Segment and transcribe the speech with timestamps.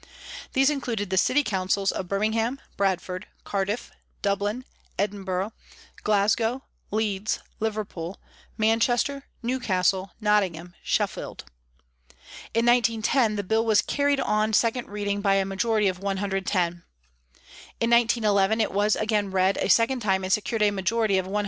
[0.53, 3.91] These included the city councils of Birmingham, Bradford, Cardiff,
[4.23, 4.65] Dublin,
[4.97, 5.53] Edinburgh,
[6.03, 8.19] Glasgow, Leeds, Liverpool,
[8.57, 11.43] Manchester, Newcastle, Nottingham, Sheffield.
[12.55, 16.63] In 1910 the Bill was carried on second reading by a majority of 110.
[17.79, 21.39] In 1911 it was again read a second time and secured a majority of 167.